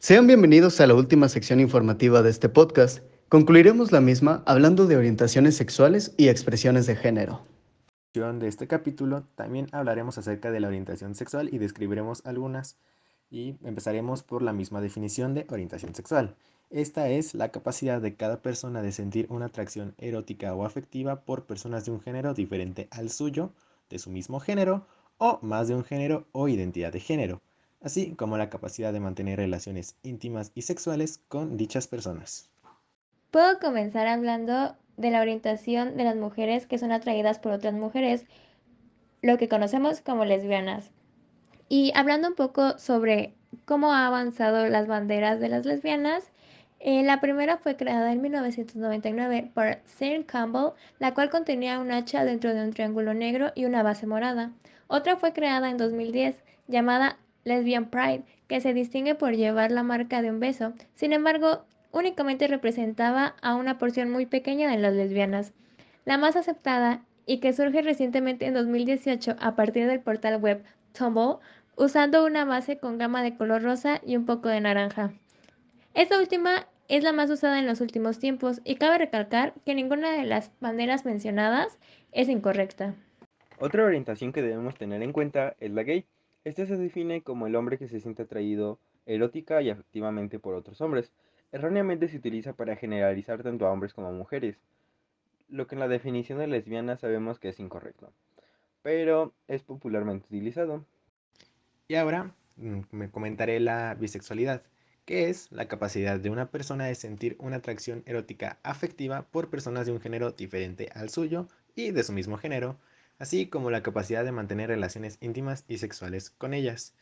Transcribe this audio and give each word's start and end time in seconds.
Sean 0.00 0.28
bienvenidos 0.28 0.80
a 0.80 0.86
la 0.86 0.94
última 0.94 1.28
sección 1.28 1.58
informativa 1.58 2.22
de 2.22 2.30
este 2.30 2.48
podcast. 2.48 3.00
Concluiremos 3.28 3.90
la 3.90 4.00
misma 4.00 4.44
hablando 4.46 4.86
de 4.86 4.96
orientaciones 4.96 5.56
sexuales 5.56 6.14
y 6.16 6.28
expresiones 6.28 6.86
de 6.86 6.94
género. 6.94 7.44
De 8.14 8.46
este 8.46 8.68
capítulo 8.68 9.24
también 9.34 9.66
hablaremos 9.72 10.16
acerca 10.16 10.52
de 10.52 10.60
la 10.60 10.68
orientación 10.68 11.16
sexual 11.16 11.52
y 11.52 11.58
describiremos 11.58 12.24
algunas. 12.24 12.78
Y 13.28 13.56
empezaremos 13.64 14.22
por 14.22 14.42
la 14.42 14.52
misma 14.52 14.80
definición 14.80 15.34
de 15.34 15.48
orientación 15.50 15.96
sexual. 15.96 16.36
Esta 16.70 17.08
es 17.08 17.34
la 17.34 17.48
capacidad 17.48 18.00
de 18.00 18.14
cada 18.14 18.40
persona 18.40 18.82
de 18.82 18.92
sentir 18.92 19.26
una 19.30 19.46
atracción 19.46 19.96
erótica 19.98 20.54
o 20.54 20.64
afectiva 20.64 21.22
por 21.22 21.44
personas 21.44 21.84
de 21.84 21.90
un 21.90 22.00
género 22.00 22.34
diferente 22.34 22.86
al 22.92 23.10
suyo, 23.10 23.52
de 23.90 23.98
su 23.98 24.10
mismo 24.10 24.38
género, 24.38 24.86
o 25.16 25.40
más 25.42 25.66
de 25.66 25.74
un 25.74 25.82
género 25.82 26.28
o 26.30 26.46
identidad 26.46 26.92
de 26.92 27.00
género, 27.00 27.42
así 27.80 28.14
como 28.14 28.36
la 28.36 28.50
capacidad 28.50 28.92
de 28.92 29.00
mantener 29.00 29.38
relaciones 29.38 29.96
íntimas 30.02 30.52
y 30.54 30.62
sexuales 30.62 31.20
con 31.28 31.56
dichas 31.56 31.86
personas. 31.86 32.50
Puedo 33.30 33.58
comenzar 33.58 34.06
hablando 34.06 34.74
de 34.96 35.10
la 35.10 35.20
orientación 35.20 35.96
de 35.96 36.04
las 36.04 36.16
mujeres 36.16 36.66
que 36.66 36.78
son 36.78 36.92
atraídas 36.92 37.38
por 37.38 37.52
otras 37.52 37.74
mujeres, 37.74 38.26
lo 39.22 39.38
que 39.38 39.48
conocemos 39.48 40.00
como 40.00 40.24
lesbianas. 40.24 40.90
Y 41.68 41.92
hablando 41.94 42.28
un 42.28 42.34
poco 42.34 42.78
sobre 42.78 43.34
cómo 43.64 43.92
ha 43.92 44.06
avanzado 44.06 44.68
las 44.68 44.86
banderas 44.86 45.40
de 45.40 45.48
las 45.48 45.66
lesbianas, 45.66 46.30
eh, 46.80 47.02
la 47.02 47.20
primera 47.20 47.58
fue 47.58 47.76
creada 47.76 48.12
en 48.12 48.22
1999 48.22 49.50
por 49.52 49.78
Sarah 49.84 50.24
Campbell, 50.24 50.72
la 50.98 51.12
cual 51.12 51.28
contenía 51.28 51.80
un 51.80 51.90
hacha 51.90 52.24
dentro 52.24 52.54
de 52.54 52.62
un 52.62 52.72
triángulo 52.72 53.14
negro 53.14 53.52
y 53.54 53.64
una 53.64 53.82
base 53.82 54.06
morada. 54.06 54.52
Otra 54.86 55.16
fue 55.16 55.32
creada 55.32 55.70
en 55.70 55.76
2010, 55.76 56.36
llamada 56.68 57.18
Lesbian 57.48 57.90
Pride, 57.90 58.22
que 58.46 58.60
se 58.60 58.74
distingue 58.74 59.14
por 59.14 59.34
llevar 59.34 59.72
la 59.72 59.82
marca 59.82 60.22
de 60.22 60.30
un 60.30 60.38
beso. 60.38 60.72
Sin 60.94 61.12
embargo, 61.12 61.64
únicamente 61.90 62.46
representaba 62.46 63.34
a 63.42 63.56
una 63.56 63.78
porción 63.78 64.10
muy 64.10 64.26
pequeña 64.26 64.70
de 64.70 64.78
las 64.78 64.94
lesbianas. 64.94 65.52
La 66.04 66.18
más 66.18 66.36
aceptada 66.36 67.02
y 67.26 67.38
que 67.38 67.52
surge 67.52 67.82
recientemente 67.82 68.46
en 68.46 68.54
2018 68.54 69.36
a 69.38 69.56
partir 69.56 69.86
del 69.86 70.00
portal 70.00 70.40
web 70.40 70.62
Tumble, 70.96 71.36
usando 71.76 72.24
una 72.24 72.44
base 72.44 72.78
con 72.78 72.98
gama 72.98 73.22
de 73.22 73.36
color 73.36 73.62
rosa 73.62 74.00
y 74.04 74.16
un 74.16 74.24
poco 74.24 74.48
de 74.48 74.60
naranja. 74.60 75.12
Esta 75.94 76.18
última 76.18 76.66
es 76.88 77.04
la 77.04 77.12
más 77.12 77.30
usada 77.30 77.58
en 77.58 77.66
los 77.66 77.80
últimos 77.80 78.18
tiempos 78.18 78.60
y 78.64 78.76
cabe 78.76 78.98
recalcar 78.98 79.52
que 79.66 79.74
ninguna 79.74 80.12
de 80.12 80.24
las 80.24 80.50
banderas 80.60 81.04
mencionadas 81.04 81.78
es 82.12 82.28
incorrecta. 82.28 82.94
Otra 83.60 83.84
orientación 83.84 84.32
que 84.32 84.42
debemos 84.42 84.74
tener 84.76 85.02
en 85.02 85.12
cuenta 85.12 85.54
es 85.60 85.70
la 85.70 85.82
gay. 85.82 86.06
Esta 86.48 86.64
se 86.64 86.78
define 86.78 87.20
como 87.20 87.46
el 87.46 87.54
hombre 87.56 87.76
que 87.76 87.88
se 87.88 88.00
siente 88.00 88.22
atraído 88.22 88.78
erótica 89.04 89.60
y 89.60 89.68
afectivamente 89.68 90.38
por 90.38 90.54
otros 90.54 90.80
hombres. 90.80 91.12
Erróneamente 91.52 92.08
se 92.08 92.16
utiliza 92.16 92.54
para 92.54 92.74
generalizar 92.74 93.42
tanto 93.42 93.66
a 93.66 93.70
hombres 93.70 93.92
como 93.92 94.08
a 94.08 94.12
mujeres, 94.12 94.56
lo 95.50 95.66
que 95.66 95.74
en 95.74 95.80
la 95.80 95.88
definición 95.88 96.38
de 96.38 96.46
lesbiana 96.46 96.96
sabemos 96.96 97.38
que 97.38 97.50
es 97.50 97.60
incorrecto, 97.60 98.14
pero 98.80 99.34
es 99.46 99.62
popularmente 99.62 100.24
utilizado. 100.24 100.86
Y 101.86 101.96
ahora 101.96 102.34
mm, 102.56 102.80
me 102.92 103.10
comentaré 103.10 103.60
la 103.60 103.94
bisexualidad 103.94 104.62
que 105.04 105.28
es 105.28 105.52
la 105.52 105.68
capacidad 105.68 106.18
de 106.18 106.30
una 106.30 106.50
persona 106.50 106.86
de 106.86 106.94
sentir 106.94 107.36
una 107.40 107.56
atracción 107.56 108.02
erótica 108.06 108.58
afectiva 108.62 109.26
por 109.30 109.50
personas 109.50 109.84
de 109.84 109.92
un 109.92 110.00
género 110.00 110.32
diferente 110.32 110.88
al 110.94 111.10
suyo 111.10 111.46
y 111.74 111.90
de 111.90 112.04
su 112.04 112.14
mismo 112.14 112.38
género, 112.38 112.78
así 113.18 113.46
como 113.46 113.70
la 113.70 113.82
capacidad 113.82 114.24
de 114.24 114.32
mantener 114.32 114.68
relaciones 114.68 115.18
íntimas 115.20 115.64
y 115.68 115.78
sexuales 115.78 116.30
con 116.30 116.54
ellas. 116.54 116.94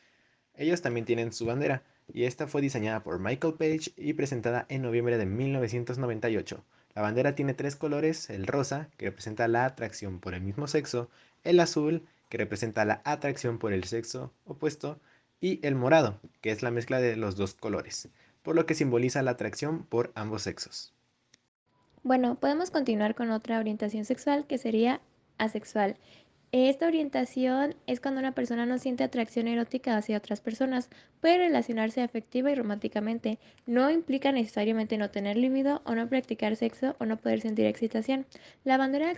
Ellos 0.54 0.82
también 0.82 1.06
tienen 1.06 1.32
su 1.32 1.46
bandera, 1.46 1.82
y 2.12 2.24
esta 2.24 2.46
fue 2.46 2.62
diseñada 2.62 3.02
por 3.02 3.18
Michael 3.18 3.54
Page 3.54 3.92
y 3.96 4.14
presentada 4.14 4.66
en 4.68 4.82
noviembre 4.82 5.18
de 5.18 5.26
1998. 5.26 6.64
La 6.94 7.02
bandera 7.02 7.34
tiene 7.34 7.52
tres 7.52 7.76
colores, 7.76 8.30
el 8.30 8.46
rosa, 8.46 8.88
que 8.96 9.06
representa 9.06 9.48
la 9.48 9.66
atracción 9.66 10.18
por 10.20 10.34
el 10.34 10.40
mismo 10.40 10.66
sexo, 10.66 11.10
el 11.44 11.60
azul, 11.60 12.06
que 12.30 12.38
representa 12.38 12.84
la 12.84 13.02
atracción 13.04 13.58
por 13.58 13.72
el 13.72 13.84
sexo 13.84 14.32
opuesto, 14.46 14.98
y 15.40 15.60
el 15.66 15.74
morado, 15.74 16.18
que 16.40 16.50
es 16.50 16.62
la 16.62 16.70
mezcla 16.70 16.98
de 17.00 17.16
los 17.16 17.36
dos 17.36 17.52
colores, 17.52 18.08
por 18.42 18.54
lo 18.56 18.64
que 18.64 18.74
simboliza 18.74 19.22
la 19.22 19.32
atracción 19.32 19.84
por 19.84 20.10
ambos 20.14 20.42
sexos. 20.42 20.94
Bueno, 22.02 22.36
podemos 22.36 22.70
continuar 22.70 23.14
con 23.14 23.30
otra 23.30 23.58
orientación 23.58 24.04
sexual 24.04 24.46
que 24.46 24.58
sería 24.58 25.00
asexual. 25.38 25.96
Esta 26.52 26.86
orientación 26.86 27.74
es 27.86 28.00
cuando 28.00 28.20
una 28.20 28.32
persona 28.32 28.66
no 28.66 28.78
siente 28.78 29.04
atracción 29.04 29.48
erótica 29.48 29.96
hacia 29.96 30.16
otras 30.16 30.40
personas, 30.40 30.88
puede 31.20 31.38
relacionarse 31.38 32.02
afectiva 32.02 32.50
y 32.50 32.54
románticamente. 32.54 33.38
No 33.66 33.90
implica 33.90 34.32
necesariamente 34.32 34.96
no 34.96 35.10
tener 35.10 35.36
líbido 35.36 35.82
o 35.84 35.94
no 35.94 36.08
practicar 36.08 36.56
sexo 36.56 36.96
o 36.98 37.04
no 37.04 37.16
poder 37.16 37.40
sentir 37.40 37.66
excitación. 37.66 38.26
La 38.64 38.78
bandera 38.78 39.12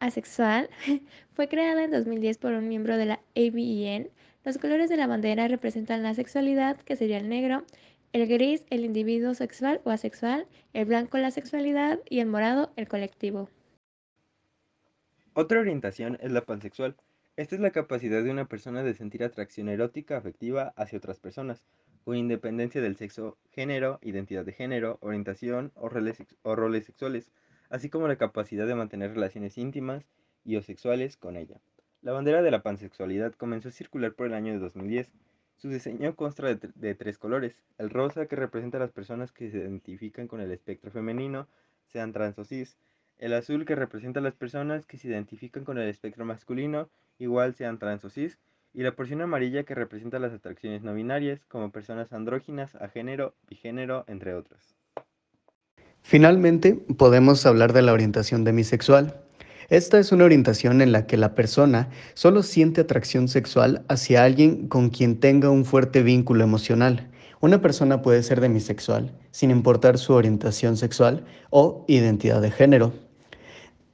asexual 0.00 0.68
fue 1.34 1.48
creada 1.48 1.84
en 1.84 1.92
2010 1.92 2.38
por 2.38 2.52
un 2.52 2.68
miembro 2.68 2.96
de 2.96 3.06
la 3.06 3.20
ABEN 3.36 4.10
los 4.44 4.58
colores 4.58 4.90
de 4.90 4.96
la 4.96 5.06
bandera 5.06 5.46
representan 5.46 6.02
la 6.02 6.14
sexualidad, 6.14 6.76
que 6.78 6.96
sería 6.96 7.18
el 7.18 7.28
negro, 7.28 7.64
el 8.12 8.26
gris, 8.26 8.64
el 8.70 8.84
individuo 8.84 9.34
sexual 9.34 9.80
o 9.84 9.90
asexual, 9.90 10.48
el 10.72 10.84
blanco, 10.84 11.16
la 11.18 11.30
sexualidad 11.30 12.00
y 12.10 12.18
el 12.18 12.26
morado, 12.26 12.72
el 12.74 12.88
colectivo. 12.88 13.48
Otra 15.34 15.60
orientación 15.60 16.18
es 16.20 16.30
la 16.30 16.44
pansexual. 16.44 16.94
Esta 17.36 17.54
es 17.54 17.60
la 17.62 17.70
capacidad 17.70 18.22
de 18.22 18.30
una 18.30 18.44
persona 18.44 18.82
de 18.82 18.92
sentir 18.92 19.24
atracción 19.24 19.70
erótica 19.70 20.18
afectiva 20.18 20.74
hacia 20.76 20.98
otras 20.98 21.20
personas, 21.20 21.64
con 22.04 22.16
independencia 22.16 22.82
del 22.82 22.96
sexo, 22.96 23.38
género, 23.50 23.98
identidad 24.02 24.44
de 24.44 24.52
género, 24.52 24.98
orientación 25.00 25.72
o 25.74 25.88
roles, 25.88 26.22
o 26.42 26.54
roles 26.54 26.84
sexuales, 26.84 27.32
así 27.70 27.88
como 27.88 28.08
la 28.08 28.16
capacidad 28.16 28.66
de 28.66 28.74
mantener 28.74 29.14
relaciones 29.14 29.56
íntimas 29.56 30.04
y 30.44 30.56
o 30.56 30.62
sexuales 30.62 31.16
con 31.16 31.38
ella. 31.38 31.62
La 32.02 32.12
bandera 32.12 32.42
de 32.42 32.50
la 32.50 32.62
pansexualidad 32.62 33.32
comenzó 33.32 33.70
a 33.70 33.72
circular 33.72 34.12
por 34.12 34.26
el 34.26 34.34
año 34.34 34.52
de 34.52 34.58
2010. 34.58 35.10
Su 35.56 35.70
diseño 35.70 36.14
consta 36.14 36.54
de, 36.54 36.94
tres 36.94 37.16
colores. 37.16 37.54
El 37.78 37.88
rosa, 37.88 38.26
que 38.26 38.36
representa 38.36 38.76
a 38.76 38.80
las 38.80 38.92
personas 38.92 39.32
que 39.32 39.50
se 39.50 39.56
identifican 39.56 40.28
con 40.28 40.42
el 40.42 40.52
espectro 40.52 40.90
femenino, 40.90 41.48
sean 41.86 42.12
trans 42.12 42.38
o 42.38 42.44
cis. 42.44 42.76
El 43.22 43.34
azul, 43.34 43.64
que 43.64 43.76
representa 43.76 44.18
a 44.18 44.22
las 44.22 44.34
personas 44.34 44.84
que 44.84 44.98
se 44.98 45.06
identifican 45.06 45.62
con 45.62 45.78
el 45.78 45.88
espectro 45.88 46.24
masculino, 46.24 46.88
igual 47.20 47.54
sean 47.54 47.78
trans 47.78 48.04
o 48.04 48.10
cis. 48.10 48.36
Y 48.74 48.82
la 48.82 48.96
porción 48.96 49.20
amarilla, 49.20 49.62
que 49.62 49.76
representa 49.76 50.18
las 50.18 50.32
atracciones 50.32 50.82
no 50.82 50.92
binarias, 50.92 51.44
como 51.46 51.70
personas 51.70 52.12
andróginas, 52.12 52.74
a 52.74 52.88
género, 52.88 53.36
bigénero, 53.48 54.04
entre 54.08 54.34
otras. 54.34 54.74
Finalmente, 56.00 56.74
podemos 56.98 57.46
hablar 57.46 57.72
de 57.72 57.82
la 57.82 57.92
orientación 57.92 58.42
demisexual. 58.42 59.14
Esta 59.68 60.00
es 60.00 60.10
una 60.10 60.24
orientación 60.24 60.82
en 60.82 60.90
la 60.90 61.06
que 61.06 61.16
la 61.16 61.36
persona 61.36 61.90
solo 62.14 62.42
siente 62.42 62.80
atracción 62.80 63.28
sexual 63.28 63.84
hacia 63.88 64.24
alguien 64.24 64.66
con 64.66 64.90
quien 64.90 65.20
tenga 65.20 65.48
un 65.48 65.64
fuerte 65.64 66.02
vínculo 66.02 66.42
emocional. 66.42 67.08
Una 67.38 67.60
persona 67.60 68.02
puede 68.02 68.24
ser 68.24 68.40
demisexual, 68.40 69.12
sin 69.30 69.52
importar 69.52 69.98
su 69.98 70.12
orientación 70.12 70.76
sexual 70.76 71.24
o 71.50 71.84
identidad 71.86 72.42
de 72.42 72.50
género. 72.50 72.92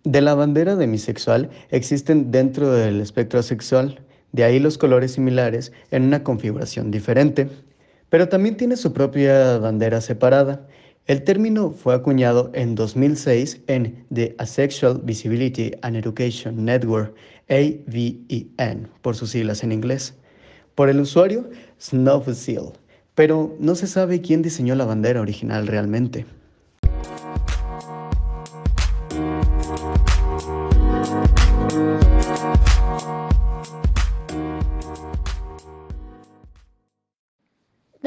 De 0.05 0.21
la 0.21 0.35
bandera 0.35 0.77
demisexual 0.77 1.51
existen 1.71 2.31
dentro 2.31 2.73
del 2.73 3.01
espectro 3.01 3.43
sexual, 3.43 4.01
de 4.33 4.45
ahí 4.45 4.59
los 4.59 4.79
colores 4.79 5.13
similares 5.13 5.73
en 5.91 6.05
una 6.05 6.23
configuración 6.23 6.91
diferente. 6.91 7.49
Pero 8.09 8.29
también 8.29 8.57
tiene 8.57 8.77
su 8.77 8.93
propia 8.93 9.59
bandera 9.59 10.01
separada, 10.01 10.67
el 11.09 11.25
término 11.25 11.71
fue 11.71 11.95
acuñado 11.95 12.51
en 12.53 12.75
2006 12.75 13.63
en 13.67 14.05
The 14.13 14.35
Asexual 14.37 15.01
Visibility 15.03 15.73
and 15.81 15.97
Education 15.97 16.67
Network, 16.67 17.15
AVEN, 17.49 18.91
por 19.01 19.17
sus 19.17 19.31
siglas 19.31 19.65
en 19.65 19.73
inglés, 19.73 20.15
por 20.75 20.91
el 20.91 21.01
usuario 21.01 21.49
Snowfall, 21.81 22.75
pero 23.15 23.57
no 23.59 23.75
se 23.75 23.87
sabe 23.87 24.21
quién 24.21 24.43
diseñó 24.43 24.75
la 24.75 24.85
bandera 24.85 25.23
original 25.23 25.67
realmente. 25.67 26.27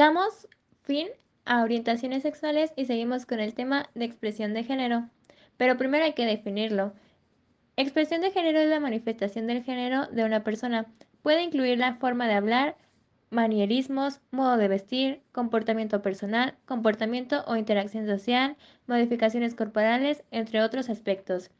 Damos 0.02 0.48
fin 0.82 1.06
a 1.44 1.62
orientaciones 1.62 2.24
sexuales 2.24 2.72
y 2.74 2.86
seguimos 2.86 3.24
con 3.24 3.38
el 3.38 3.54
tema 3.54 3.88
de 3.94 4.04
expresión 4.04 4.52
de 4.52 4.64
género. 4.64 5.08
Pero 5.56 5.76
primero 5.76 6.04
hay 6.04 6.12
que 6.14 6.26
definirlo. 6.26 6.92
Expresión 7.76 8.20
de 8.20 8.32
género 8.32 8.58
es 8.58 8.68
la 8.68 8.80
manifestación 8.80 9.46
del 9.46 9.62
género 9.62 10.08
de 10.08 10.24
una 10.24 10.42
persona. 10.42 10.86
Puede 11.22 11.44
incluir 11.44 11.78
la 11.78 11.94
forma 11.94 12.26
de 12.26 12.34
hablar, 12.34 12.76
manierismos, 13.30 14.20
modo 14.32 14.56
de 14.56 14.66
vestir, 14.66 15.20
comportamiento 15.30 16.02
personal, 16.02 16.56
comportamiento 16.66 17.44
o 17.46 17.54
interacción 17.54 18.04
social, 18.04 18.56
modificaciones 18.88 19.54
corporales, 19.54 20.24
entre 20.32 20.62
otros 20.62 20.90
aspectos. 20.90 21.52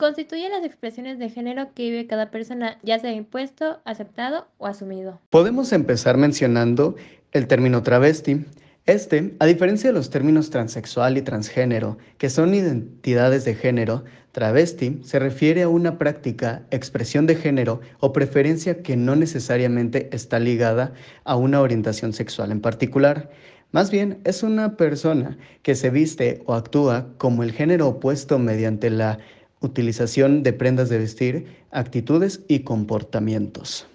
Constituye 0.00 0.48
las 0.48 0.64
expresiones 0.64 1.18
de 1.18 1.28
género 1.28 1.74
que 1.74 1.82
vive 1.82 2.06
cada 2.06 2.30
persona, 2.30 2.78
ya 2.82 2.98
sea 2.98 3.12
impuesto, 3.12 3.80
aceptado 3.84 4.46
o 4.56 4.66
asumido. 4.66 5.20
Podemos 5.28 5.74
empezar 5.74 6.16
mencionando 6.16 6.96
el 7.32 7.46
término 7.46 7.82
travesti, 7.82 8.46
Este, 8.86 9.34
a 9.38 9.44
diferencia 9.44 9.90
de 9.90 9.94
los 9.94 10.08
términos 10.08 10.48
transexual 10.48 11.18
y 11.18 11.22
transgénero, 11.22 11.98
que 12.16 12.30
son 12.30 12.54
identidades 12.54 13.44
de 13.44 13.54
género, 13.54 14.04
travesti 14.32 15.00
se 15.04 15.18
refiere 15.18 15.62
a 15.62 15.68
una 15.68 15.98
práctica, 15.98 16.62
expresión 16.70 17.26
de 17.26 17.36
género 17.36 17.82
o 18.00 18.14
preferencia 18.14 18.82
que 18.82 18.96
no 18.96 19.16
necesariamente 19.16 20.08
está 20.12 20.38
ligada 20.40 20.94
a 21.24 21.36
una 21.36 21.60
orientación 21.60 22.14
sexual 22.14 22.52
en 22.52 22.62
particular. 22.62 23.30
Más 23.70 23.90
bien, 23.90 24.18
es 24.24 24.42
una 24.42 24.78
persona 24.78 25.36
que 25.62 25.74
se 25.74 25.90
viste 25.90 26.42
o 26.46 26.54
actúa 26.54 27.08
como 27.18 27.42
el 27.42 27.52
género 27.52 27.86
opuesto 27.86 28.38
mediante 28.38 28.88
la 28.88 29.18
utilización 29.60 30.42
de 30.42 30.52
prendas 30.52 30.88
de 30.88 30.98
vestir, 30.98 31.46
actitudes 31.70 32.44
y 32.48 32.64
comportamientos. 32.64 33.86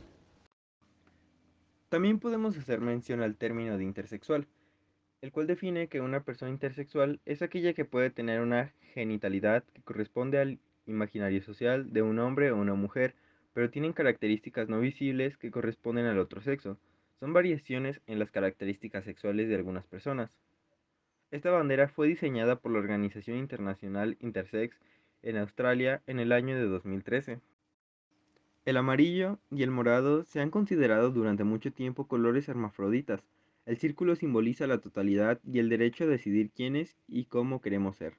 También 1.90 2.20
podemos 2.20 2.58
hacer 2.58 2.82
mención 2.82 3.22
al 3.22 3.36
término 3.36 3.78
de 3.78 3.84
intersexual, 3.84 4.48
el 5.22 5.32
cual 5.32 5.48
define 5.48 5.88
que 5.88 6.02
una 6.02 6.24
persona 6.24 6.52
intersexual 6.52 7.20
es 7.26 7.42
aquella 7.42 7.74
que 7.74 7.86
puede 7.86 8.10
tener 8.12 8.42
una 8.42 8.74
genitalidad 8.94 9.64
que 9.74 9.82
corresponde 9.82 10.40
al 10.40 10.60
imaginario 10.86 11.42
social 11.42 11.92
de 11.94 12.02
un 12.02 12.20
hombre 12.20 12.52
o 12.52 12.58
una 12.58 12.76
mujer, 12.76 13.16
pero 13.54 13.70
tienen 13.70 13.94
características 13.94 14.70
no 14.70 14.80
visibles 14.80 15.38
que 15.38 15.52
corresponden 15.52 16.06
al 16.06 16.20
otro 16.20 16.42
sexo. 16.42 16.78
Son 17.20 17.34
variaciones 17.34 18.02
en 18.08 18.20
las 18.20 18.30
características 18.30 19.06
sexuales 19.06 19.48
de 19.48 19.56
algunas 19.56 19.86
personas. 19.88 20.38
Esta 21.32 21.50
bandera 21.50 21.88
fue 21.88 22.08
diseñada 22.08 22.58
por 22.58 22.72
la 22.72 22.80
Organización 22.80 23.38
Internacional 23.38 24.18
Intersex 24.20 24.78
en 25.25 25.38
Australia 25.38 26.01
en 26.07 26.22
el 26.22 26.31
año 26.31 26.56
de 26.56 26.66
2013. 26.66 27.42
El 28.63 28.77
amarillo 28.77 29.39
y 29.51 29.63
el 29.63 29.72
morado 29.72 30.24
se 30.24 30.39
han 30.39 30.50
considerado 30.50 31.12
durante 31.12 31.44
mucho 31.44 31.74
tiempo 31.74 32.07
colores 32.07 32.48
hermafroditas, 32.48 33.22
el 33.66 33.77
círculo 33.77 34.16
simboliza 34.16 34.68
la 34.68 34.77
totalidad 34.77 35.39
y 35.44 35.57
el 35.57 35.69
derecho 35.69 36.04
a 36.04 36.07
decidir 36.07 36.51
quiénes 36.51 36.95
y 37.07 37.25
cómo 37.25 37.62
queremos 37.62 37.98
ser. 37.98 38.13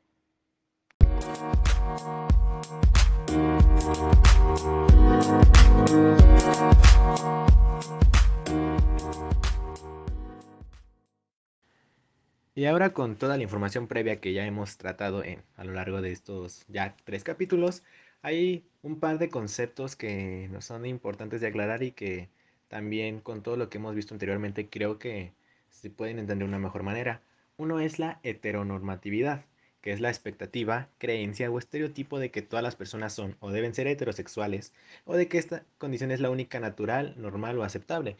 Y 12.56 12.64
ahora 12.64 12.94
con 12.94 13.17
toda 13.17 13.37
la 13.37 13.43
información 13.43 13.87
previa 13.87 14.19
que 14.19 14.32
ya 14.32 14.47
hemos 14.47 14.79
tratado 14.79 15.23
a 15.56 15.64
lo 15.64 15.73
largo 15.75 16.00
de 16.00 16.11
estos 16.11 16.64
ya 16.69 16.97
tres 17.05 17.23
capítulos, 17.23 17.82
hay 18.23 18.64
un 18.82 18.99
par 18.99 19.19
de 19.19 19.29
conceptos 19.29 19.94
que 19.94 20.49
nos 20.50 20.64
son 20.64 20.87
importantes 20.87 21.43
de 21.43 21.49
aclarar 21.49 21.82
y 21.82 21.93
que 21.93 22.31
también 22.69 23.20
con 23.20 23.43
todo 23.43 23.58
lo 23.58 23.69
que 23.69 23.76
hemos 23.76 23.94
visto 23.94 24.14
anteriormente 24.14 24.70
creo 24.70 24.99
que 24.99 25.35
se 25.69 25.91
pueden 25.91 26.19
entender 26.19 26.49
de 26.49 26.55
una 26.55 26.58
mejor 26.58 26.82
manera. 26.82 27.20
Uno 27.58 27.79
es 27.79 27.99
la 27.99 28.20
heteronormatividad, 28.23 29.44
que 29.82 29.93
es 29.93 30.00
la 30.00 30.09
expectativa, 30.09 30.88
creencia 30.97 31.50
o 31.50 31.59
estereotipo 31.59 32.19
de 32.19 32.31
que 32.31 32.41
todas 32.41 32.62
las 32.62 32.75
personas 32.75 33.12
son 33.12 33.37
o 33.41 33.50
deben 33.50 33.75
ser 33.75 33.87
heterosexuales, 33.87 34.73
o 35.05 35.14
de 35.14 35.29
que 35.29 35.37
esta 35.37 35.64
condición 35.76 36.11
es 36.11 36.20
la 36.20 36.31
única 36.31 36.59
natural, 36.59 37.14
normal 37.19 37.59
o 37.59 37.64
aceptable. 37.64 38.17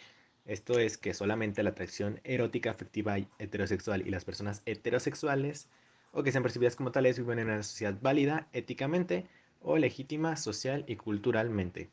Esto 0.47 0.79
es 0.79 0.97
que 0.97 1.13
solamente 1.13 1.65
la 1.65 1.71
atracción 1.71 2.21
erótica, 2.23 2.71
afectiva 2.71 3.19
y 3.19 3.27
heterosexual 3.41 4.07
y 4.07 4.11
las 4.11 4.25
personas 4.25 4.63
heterosexuales, 4.65 5.69
o 6.13 6.23
que 6.23 6.31
sean 6.31 6.45
percibidas 6.45 6.77
como 6.77 6.93
tales, 6.93 7.19
viven 7.19 7.41
en 7.41 7.49
una 7.49 7.65
sociedad 7.65 7.97
válida 8.01 8.47
éticamente 8.53 9.27
o 9.61 9.77
legítima 9.77 10.37
social 10.37 10.85
y 10.87 10.95
culturalmente. 10.95 11.91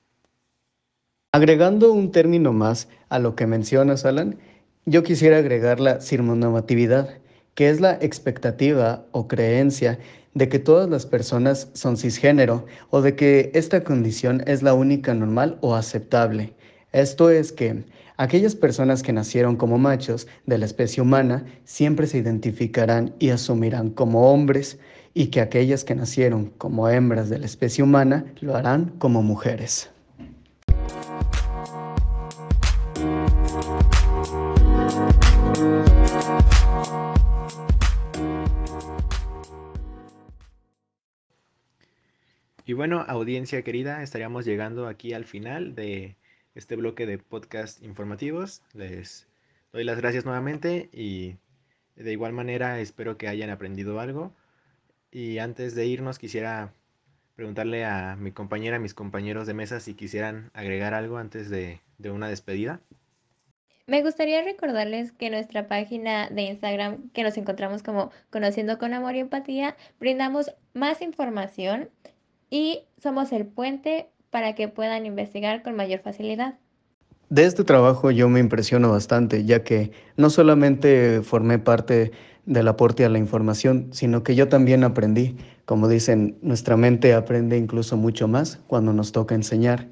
Agregando 1.32 1.92
un 1.92 2.12
término 2.12 2.54
más 2.54 2.90
a 3.10 3.18
lo 3.18 3.36
que 3.36 3.48
mencionas, 3.48 4.06
Alan, 4.06 4.38
yo 4.86 5.02
quisiera 5.02 5.38
agregar 5.40 5.80
la 5.80 6.00
sirmonormatividad, 6.00 7.18
que 7.56 7.70
es 7.70 7.82
la 7.82 7.94
expectativa 7.94 9.08
o 9.12 9.28
creencia 9.28 9.98
de 10.36 10.48
que 10.48 10.60
todas 10.60 10.88
las 10.88 11.08
personas 11.08 11.70
son 11.74 11.98
cisgénero 11.98 12.68
o 12.92 13.02
de 13.02 13.16
que 13.16 13.50
esta 13.56 13.84
condición 13.84 14.44
es 14.46 14.62
la 14.62 14.76
única 14.76 15.16
normal 15.16 15.58
o 15.62 15.74
aceptable. 15.74 16.54
Esto 16.94 17.31
es 17.31 17.51
que 17.51 17.86
aquellas 18.18 18.56
personas 18.56 19.01
que 19.01 19.13
nacieron 19.13 19.56
como 19.56 19.80
machos 19.80 20.28
de 20.45 20.60
la 20.60 20.66
especie 20.66 21.01
humana 21.01 21.44
siempre 21.63 22.06
se 22.06 22.19
identificarán 22.19 23.16
y 23.18 23.30
asumirán 23.30 23.90
como 23.90 24.31
hombres 24.31 24.78
y 25.16 25.28
que 25.28 25.42
aquellas 25.42 25.84
que 25.84 25.95
nacieron 25.95 26.51
como 26.51 26.88
hembras 26.88 27.31
de 27.31 27.40
la 27.40 27.48
especie 27.48 27.84
humana 27.84 28.25
lo 28.42 28.56
harán 28.56 28.90
como 29.00 29.24
mujeres. 29.24 29.90
Y 42.68 42.74
bueno, 42.74 43.04
audiencia 43.07 43.63
querida, 43.63 44.04
estaríamos 44.04 44.46
llegando 44.46 44.88
aquí 44.88 45.13
al 45.13 45.25
final 45.25 45.74
de 45.74 46.18
este 46.56 46.76
bloque 46.76 47.06
de 47.06 47.18
podcast 47.18 47.82
informativos. 47.84 48.62
Les 48.74 49.28
doy 49.72 49.84
las 49.84 49.98
gracias 49.98 50.26
nuevamente 50.26 50.90
y 50.92 51.36
de 51.96 52.12
igual 52.12 52.34
manera 52.34 52.80
espero 52.80 53.18
que 53.18 53.28
hayan 53.28 53.50
aprendido 53.50 54.00
algo. 54.00 54.34
Y 55.12 55.40
antes 55.40 55.76
de 55.76 55.86
irnos 55.86 56.20
quisiera 56.20 56.74
preguntarle 57.36 57.86
a 57.86 58.16
mi 58.16 58.32
compañera, 58.32 58.78
a 58.78 58.80
mis 58.80 58.94
compañeros 58.94 59.48
de 59.48 59.54
mesa 59.54 59.80
si 59.80 59.94
quisieran 59.96 60.52
agregar 60.54 60.94
algo 60.94 61.18
antes 61.18 61.50
de, 61.50 61.82
de 61.98 62.12
una 62.12 62.28
despedida. 62.28 62.82
Me 63.86 64.02
gustaría 64.02 64.42
recordarles 64.44 65.12
que 65.12 65.30
nuestra 65.30 65.68
página 65.68 66.30
de 66.30 66.44
Instagram, 66.44 67.10
que 67.10 67.24
nos 67.24 67.38
encontramos 67.38 67.84
como 67.84 68.12
Conociendo 68.30 68.78
con 68.78 68.94
Amor 68.94 69.16
y 69.16 69.20
Empatía, 69.20 69.76
brindamos 70.00 70.56
más 70.74 71.02
información 71.02 71.90
y 72.50 72.84
somos 72.98 73.34
el 73.34 73.46
puente 73.46 74.10
para 74.34 74.56
que 74.56 74.68
puedan 74.68 75.06
investigar 75.06 75.62
con 75.62 75.76
mayor 75.76 76.00
facilidad. 76.00 76.56
De 77.30 77.46
este 77.46 77.64
trabajo 77.64 78.10
yo 78.10 78.30
me 78.30 78.40
impresiono 78.40 78.90
bastante, 78.90 79.46
ya 79.46 79.64
que 79.64 79.92
no 80.18 80.32
solamente 80.32 81.22
formé 81.22 81.60
parte 81.60 82.12
del 82.48 82.68
aporte 82.68 83.06
a 83.06 83.10
la 83.10 83.20
información, 83.20 83.90
sino 83.92 84.24
que 84.24 84.34
yo 84.34 84.50
también 84.50 84.84
aprendí. 84.84 85.38
Como 85.66 85.88
dicen, 85.88 86.36
nuestra 86.42 86.78
mente 86.78 87.14
aprende 87.14 87.58
incluso 87.58 87.96
mucho 87.96 88.28
más 88.28 88.60
cuando 88.66 88.92
nos 88.92 89.12
toca 89.12 89.36
enseñar. 89.36 89.88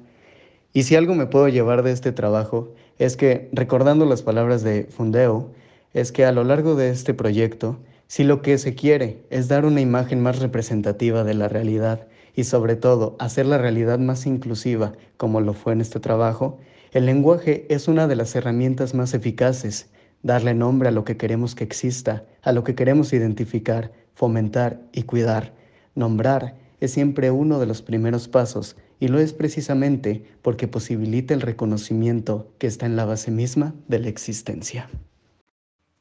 Y 0.72 0.82
si 0.82 0.96
algo 0.96 1.14
me 1.14 1.26
puedo 1.26 1.46
llevar 1.46 1.84
de 1.84 1.92
este 1.92 2.10
trabajo 2.10 2.74
es 2.98 3.16
que, 3.16 3.48
recordando 3.52 4.06
las 4.06 4.22
palabras 4.22 4.64
de 4.64 4.88
Fundeo, 4.90 5.52
es 5.94 6.10
que 6.10 6.24
a 6.24 6.32
lo 6.32 6.42
largo 6.42 6.74
de 6.74 6.90
este 6.90 7.14
proyecto, 7.14 7.78
si 8.08 8.24
lo 8.24 8.42
que 8.42 8.58
se 8.58 8.74
quiere 8.74 9.22
es 9.30 9.46
dar 9.46 9.64
una 9.66 9.80
imagen 9.80 10.20
más 10.20 10.40
representativa 10.40 11.22
de 11.22 11.34
la 11.34 11.46
realidad 11.46 12.08
y 12.34 12.44
sobre 12.44 12.76
todo 12.76 13.16
hacer 13.18 13.46
la 13.46 13.58
realidad 13.58 13.98
más 13.98 14.26
inclusiva, 14.26 14.92
como 15.16 15.40
lo 15.40 15.54
fue 15.54 15.72
en 15.72 15.80
este 15.80 16.00
trabajo, 16.00 16.58
el 16.92 17.06
lenguaje 17.06 17.66
es 17.70 17.88
una 17.88 18.06
de 18.06 18.16
las 18.16 18.34
herramientas 18.34 18.94
más 18.94 19.14
eficaces. 19.14 19.88
Darle 20.22 20.54
nombre 20.54 20.88
a 20.88 20.92
lo 20.92 21.04
que 21.04 21.16
queremos 21.16 21.54
que 21.54 21.64
exista, 21.64 22.24
a 22.42 22.52
lo 22.52 22.64
que 22.64 22.74
queremos 22.74 23.12
identificar, 23.12 23.92
fomentar 24.14 24.80
y 24.92 25.02
cuidar. 25.04 25.54
Nombrar 25.94 26.56
es 26.80 26.92
siempre 26.92 27.30
uno 27.30 27.58
de 27.58 27.66
los 27.66 27.82
primeros 27.82 28.28
pasos 28.28 28.76
y 29.00 29.08
lo 29.08 29.18
es 29.18 29.32
precisamente 29.32 30.24
porque 30.42 30.68
posibilita 30.68 31.34
el 31.34 31.40
reconocimiento 31.40 32.52
que 32.58 32.66
está 32.66 32.86
en 32.86 32.96
la 32.96 33.04
base 33.04 33.30
misma 33.30 33.74
de 33.88 33.98
la 33.98 34.08
existencia. 34.08 34.88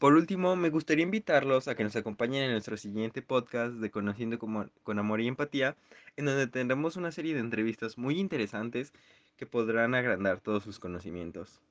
Por 0.02 0.16
último, 0.16 0.56
me 0.56 0.72
gustaría 0.72 1.04
invitarlos 1.04 1.68
a 1.68 1.76
que 1.76 1.84
nos 1.84 1.96
acompañen 1.96 2.42
en 2.42 2.54
nuestro 2.54 2.76
siguiente 2.76 3.22
podcast 3.22 3.76
de 3.76 3.92
Conociendo 3.92 4.40
con 4.40 4.98
Amor 4.98 5.22
y 5.22 5.28
Empatía, 5.28 5.78
en 6.18 6.26
donde 6.26 6.48
tendremos 6.48 6.96
una 6.96 7.12
serie 7.12 7.36
de 7.36 7.40
entrevistas 7.40 8.00
muy 8.00 8.20
interesantes 8.20 8.94
que 9.38 9.46
podrán 9.46 9.94
agrandar 9.94 10.40
todos 10.40 10.64
sus 10.64 10.80
conocimientos. 10.80 11.62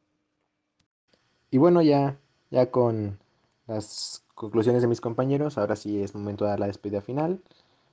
Y 1.50 1.58
bueno, 1.58 1.82
ya, 1.82 2.20
ya 2.52 2.70
con 2.70 3.18
las 3.66 4.22
conclusiones 4.36 4.82
de 4.82 4.86
mis 4.86 5.00
compañeros, 5.00 5.58
ahora 5.58 5.74
sí 5.74 6.00
es 6.00 6.14
momento 6.14 6.44
de 6.44 6.50
dar 6.50 6.60
la 6.60 6.68
despedida 6.68 7.00
final. 7.00 7.42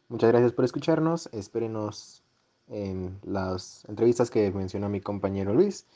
Muchas 0.07 0.29
gracias 0.29 0.53
por 0.53 0.65
escucharnos, 0.65 1.29
espérenos 1.33 2.21
en 2.67 3.17
las 3.23 3.85
entrevistas 3.89 4.29
que 4.29 4.51
mencionó 4.51 4.87
mi 4.87 5.01
compañero 5.01 5.55
Luis 5.55 5.87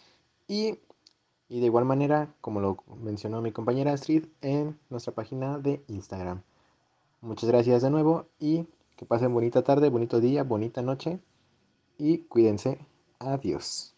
y 0.47 0.79
y 1.51 1.59
de 1.59 1.65
igual 1.65 1.83
manera, 1.83 2.33
como 2.39 2.61
lo 2.61 2.77
mencionó 3.03 3.41
mi 3.41 3.51
compañera 3.51 3.91
Astrid, 3.91 4.23
en 4.39 4.79
nuestra 4.89 5.13
página 5.13 5.57
de 5.59 5.83
Instagram. 5.89 6.43
Muchas 7.19 7.49
gracias 7.49 7.81
de 7.81 7.89
nuevo 7.89 8.27
y 8.39 8.67
que 8.95 9.05
pasen 9.05 9.33
bonita 9.33 9.61
tarde, 9.61 9.89
bonito 9.89 10.21
día, 10.21 10.43
bonita 10.43 10.81
noche 10.81 11.19
y 11.97 12.19
cuídense. 12.19 12.79
Adiós. 13.19 13.93